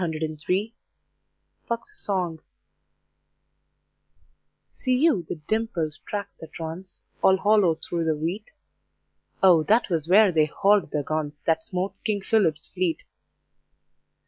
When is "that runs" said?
6.39-7.03